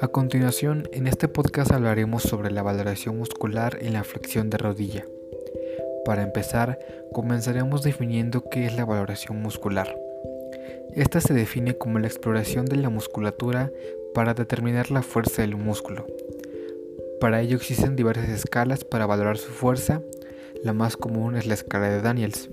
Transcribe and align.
A 0.00 0.08
continuación, 0.08 0.88
en 0.92 1.06
este 1.06 1.28
podcast 1.28 1.72
hablaremos 1.72 2.22
sobre 2.24 2.50
la 2.50 2.62
valoración 2.62 3.16
muscular 3.16 3.78
en 3.80 3.92
la 3.92 4.04
flexión 4.04 4.50
de 4.50 4.58
rodilla. 4.58 5.06
Para 6.04 6.22
empezar, 6.22 6.78
comenzaremos 7.12 7.82
definiendo 7.82 8.42
qué 8.50 8.66
es 8.66 8.76
la 8.76 8.84
valoración 8.84 9.40
muscular. 9.40 9.96
Esta 10.94 11.20
se 11.20 11.34
define 11.34 11.78
como 11.78 11.98
la 11.98 12.06
exploración 12.06 12.66
de 12.66 12.76
la 12.76 12.90
musculatura 12.90 13.72
para 14.14 14.34
determinar 14.34 14.90
la 14.90 15.02
fuerza 15.02 15.42
del 15.42 15.56
músculo. 15.56 16.06
Para 17.20 17.40
ello 17.40 17.56
existen 17.56 17.96
diversas 17.96 18.28
escalas 18.28 18.84
para 18.84 19.06
valorar 19.06 19.38
su 19.38 19.50
fuerza, 19.50 20.02
la 20.62 20.72
más 20.72 20.96
común 20.96 21.36
es 21.36 21.46
la 21.46 21.54
escala 21.54 21.88
de 21.88 22.02
Daniels. 22.02 22.50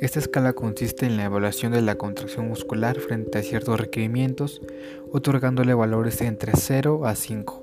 Esta 0.00 0.18
escala 0.18 0.54
consiste 0.54 1.04
en 1.04 1.18
la 1.18 1.24
evaluación 1.24 1.72
de 1.72 1.82
la 1.82 1.96
contracción 1.96 2.48
muscular 2.48 2.98
frente 3.00 3.36
a 3.36 3.42
ciertos 3.42 3.78
requerimientos, 3.78 4.62
otorgándole 5.12 5.74
valores 5.74 6.22
entre 6.22 6.52
0 6.56 7.04
a 7.04 7.14
5. 7.14 7.60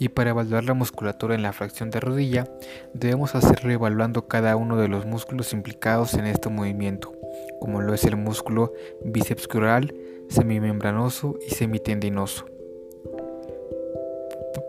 Y 0.00 0.08
para 0.08 0.30
evaluar 0.30 0.64
la 0.64 0.74
musculatura 0.74 1.36
en 1.36 1.42
la 1.42 1.52
fracción 1.52 1.90
de 1.90 2.00
rodilla, 2.00 2.48
debemos 2.92 3.36
hacerlo 3.36 3.70
evaluando 3.70 4.26
cada 4.26 4.56
uno 4.56 4.76
de 4.76 4.88
los 4.88 5.06
músculos 5.06 5.52
implicados 5.52 6.14
en 6.14 6.26
este 6.26 6.48
movimiento, 6.48 7.12
como 7.60 7.80
lo 7.80 7.94
es 7.94 8.02
el 8.02 8.16
músculo 8.16 8.72
bíceps 9.04 9.46
crural, 9.46 9.94
semimembranoso 10.28 11.38
y 11.46 11.54
semitendinoso. 11.54 12.46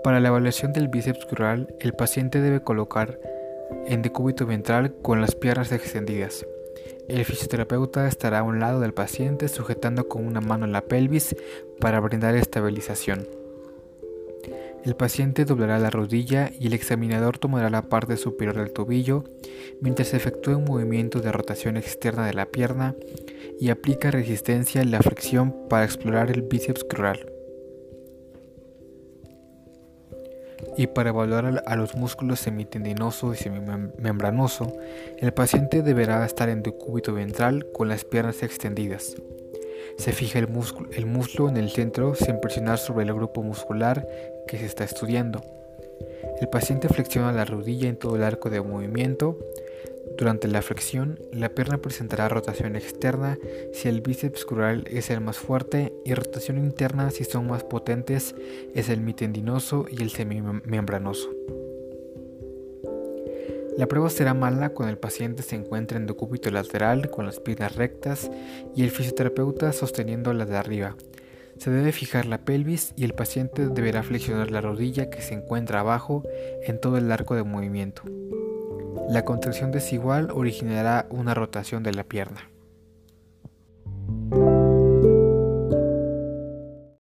Para 0.04 0.20
la 0.20 0.28
evaluación 0.28 0.72
del 0.72 0.88
bíceps 0.88 1.26
crural, 1.26 1.74
el 1.80 1.94
paciente 1.94 2.42
debe 2.42 2.62
colocar 2.62 3.20
en 3.86 4.02
decúbito 4.02 4.46
ventral 4.46 4.96
con 5.02 5.22
las 5.22 5.36
piernas 5.36 5.72
extendidas. 5.72 6.46
El 7.08 7.26
fisioterapeuta 7.26 8.08
estará 8.08 8.40
a 8.40 8.44
un 8.44 8.60
lado 8.60 8.80
del 8.80 8.94
paciente 8.94 9.48
sujetando 9.48 10.08
con 10.08 10.26
una 10.26 10.42
mano 10.42 10.68
la 10.68 10.82
pelvis 10.82 11.36
para 11.80 12.00
brindar 12.00 12.36
estabilización. 12.36 13.28
El 14.86 14.96
paciente 14.96 15.46
doblará 15.46 15.80
la 15.80 15.90
rodilla 15.90 16.52
y 16.60 16.68
el 16.68 16.74
examinador 16.74 17.38
tomará 17.38 17.70
la 17.70 17.84
parte 17.84 18.18
superior 18.18 18.56
del 18.56 18.74
tobillo 18.74 19.24
mientras 19.80 20.10
se 20.10 20.18
efectúa 20.18 20.58
un 20.58 20.66
movimiento 20.66 21.22
de 21.22 21.32
rotación 21.32 21.78
externa 21.78 22.26
de 22.26 22.34
la 22.34 22.48
pierna 22.48 22.96
y 23.60 23.70
aplica 23.70 24.12
resistencia 24.12 24.82
en 24.82 24.92
la 24.92 25.00
fricción 25.00 25.56
para 25.70 25.86
explorar 25.86 26.32
el 26.32 26.42
bíceps 26.42 26.84
crural. 26.84 27.33
Y 30.78 30.88
para 30.88 31.10
evaluar 31.10 31.64
a 31.66 31.76
los 31.76 31.96
músculos 31.96 32.40
semitendinoso 32.40 33.34
y 33.34 33.38
semimembranoso, 33.38 34.74
el 35.18 35.34
paciente 35.34 35.82
deberá 35.82 36.26
estar 36.26 36.50
en 36.50 36.64
decúbito 36.64 37.14
ventral 37.14 37.68
con 37.72 37.90
las 37.90 38.04
piernas 38.06 38.44
extendidas. 38.44 39.16
Se 39.98 40.12
fija 40.12 40.40
el, 40.40 40.50
el 40.92 41.06
muslo 41.06 41.50
en 41.50 41.58
el 41.58 41.70
centro 41.70 42.16
sin 42.16 42.40
presionar 42.40 42.80
sobre 42.80 43.06
el 43.06 43.14
grupo 43.14 43.44
muscular 43.44 44.08
que 44.48 44.58
se 44.58 44.66
está 44.66 44.84
estudiando. 44.84 45.42
El 46.42 46.50
paciente 46.50 46.90
flexiona 46.90 47.32
la 47.32 47.46
rodilla 47.46 47.88
en 47.88 47.98
todo 47.98 48.16
el 48.16 48.24
arco 48.24 48.50
de 48.50 48.62
movimiento, 48.62 49.38
durante 50.18 50.48
la 50.48 50.62
flexión, 50.62 51.20
la 51.32 51.50
pierna 51.50 51.80
presentará 51.80 52.30
rotación 52.30 52.76
externa 52.76 53.38
si 53.72 53.88
el 53.88 54.02
bíceps 54.02 54.46
crural 54.46 54.86
es 54.90 55.10
el 55.10 55.22
más 55.22 55.38
fuerte 55.38 55.92
y 56.06 56.14
rotación 56.14 56.58
interna 56.58 57.10
si 57.10 57.24
son 57.24 57.48
más 57.48 57.64
potentes 57.64 58.36
es 58.76 58.90
el 58.90 59.02
mitendinoso 59.02 59.86
y 59.90 60.04
el 60.04 60.12
semimembranoso. 60.12 61.30
La 63.76 63.88
prueba 63.88 64.08
será 64.12 64.36
mala 64.36 64.70
cuando 64.70 64.92
el 64.92 65.00
paciente 65.00 65.42
se 65.42 65.56
encuentre 65.56 65.98
en 65.98 66.06
decúbito 66.06 66.52
lateral 66.52 67.10
con 67.10 67.26
las 67.26 67.40
piernas 67.40 67.76
rectas 67.76 68.30
y 68.76 68.84
el 68.84 68.92
fisioterapeuta 68.92 69.74
sosteniendo 69.74 70.32
las 70.34 70.48
de 70.48 70.58
arriba. 70.58 70.96
Se 71.58 71.72
debe 71.72 71.92
fijar 71.92 72.28
la 72.28 72.38
pelvis 72.38 72.94
y 72.96 73.04
el 73.04 73.16
paciente 73.16 73.68
deberá 73.68 74.04
flexionar 74.04 74.52
la 74.52 74.62
rodilla 74.62 75.10
que 75.10 75.22
se 75.24 75.34
encuentra 75.34 75.80
abajo 75.80 76.24
en 76.68 76.80
todo 76.80 76.98
el 76.98 77.12
arco 77.12 77.34
de 77.36 77.44
movimiento. 77.44 78.04
La 79.14 79.26
contracción 79.26 79.72
desigual 79.72 80.32
originará 80.32 81.06
una 81.12 81.36
rotación 81.36 81.84
de 81.84 81.94
la 81.94 82.04
pierna. 82.04 82.50